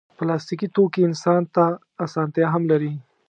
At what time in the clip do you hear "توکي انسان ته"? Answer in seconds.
0.75-1.65